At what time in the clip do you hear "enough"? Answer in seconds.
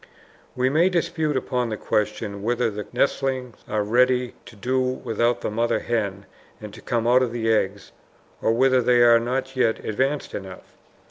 10.33-10.75